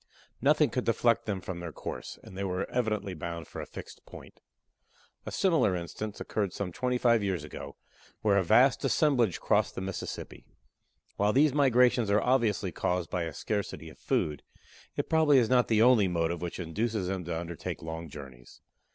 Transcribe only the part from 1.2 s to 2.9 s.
them from their course, and they were